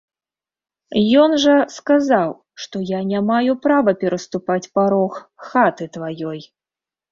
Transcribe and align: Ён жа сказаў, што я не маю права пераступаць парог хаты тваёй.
Ён 1.23 1.35
жа 1.43 1.57
сказаў, 1.77 2.29
што 2.65 2.75
я 2.91 2.99
не 3.11 3.21
маю 3.29 3.53
права 3.67 3.95
пераступаць 4.01 4.61
парог 4.81 5.23
хаты 5.53 5.91
тваёй. 6.01 6.45